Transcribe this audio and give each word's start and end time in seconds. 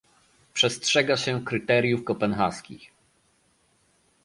Przestrzega 0.53 1.17
się 1.17 1.43
kryteriów 1.45 2.03
kopenhaskich 2.03 2.91